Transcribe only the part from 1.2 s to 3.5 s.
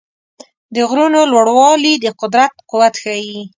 لوړوالي د قدرت قوت ښيي.